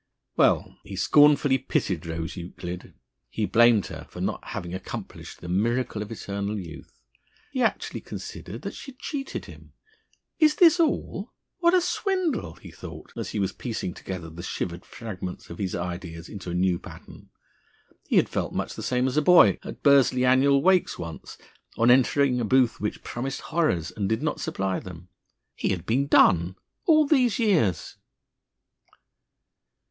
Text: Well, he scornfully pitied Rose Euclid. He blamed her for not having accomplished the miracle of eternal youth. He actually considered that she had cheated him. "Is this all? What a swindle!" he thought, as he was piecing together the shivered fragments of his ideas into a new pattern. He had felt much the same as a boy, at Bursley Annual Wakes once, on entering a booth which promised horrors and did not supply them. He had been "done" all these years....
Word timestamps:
Well, 0.35 0.79
he 0.83 0.95
scornfully 0.95 1.59
pitied 1.59 2.07
Rose 2.07 2.35
Euclid. 2.35 2.95
He 3.29 3.45
blamed 3.45 3.85
her 3.85 4.07
for 4.09 4.19
not 4.19 4.43
having 4.45 4.73
accomplished 4.73 5.41
the 5.41 5.47
miracle 5.47 6.01
of 6.01 6.11
eternal 6.11 6.57
youth. 6.59 6.99
He 7.51 7.61
actually 7.61 8.01
considered 8.01 8.63
that 8.63 8.73
she 8.73 8.93
had 8.93 8.99
cheated 8.99 9.45
him. 9.45 9.73
"Is 10.39 10.55
this 10.55 10.79
all? 10.79 11.33
What 11.59 11.75
a 11.75 11.81
swindle!" 11.81 12.55
he 12.55 12.71
thought, 12.71 13.13
as 13.15 13.29
he 13.29 13.37
was 13.37 13.53
piecing 13.53 13.93
together 13.93 14.31
the 14.31 14.41
shivered 14.41 14.85
fragments 14.87 15.51
of 15.51 15.59
his 15.59 15.75
ideas 15.75 16.27
into 16.27 16.49
a 16.49 16.55
new 16.55 16.79
pattern. 16.79 17.29
He 18.07 18.15
had 18.15 18.27
felt 18.27 18.53
much 18.55 18.73
the 18.73 18.81
same 18.81 19.05
as 19.05 19.17
a 19.17 19.21
boy, 19.21 19.59
at 19.63 19.83
Bursley 19.83 20.25
Annual 20.25 20.63
Wakes 20.63 20.97
once, 20.97 21.37
on 21.77 21.91
entering 21.91 22.41
a 22.41 22.43
booth 22.43 22.81
which 22.81 23.03
promised 23.03 23.41
horrors 23.41 23.91
and 23.95 24.09
did 24.09 24.23
not 24.23 24.41
supply 24.41 24.79
them. 24.79 25.09
He 25.53 25.69
had 25.69 25.85
been 25.85 26.07
"done" 26.07 26.55
all 26.87 27.05
these 27.05 27.37
years.... 27.37 27.97